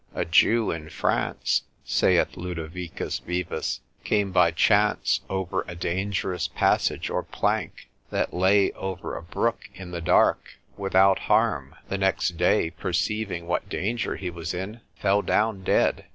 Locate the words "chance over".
4.49-5.63